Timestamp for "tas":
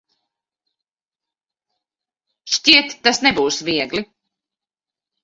3.09-3.21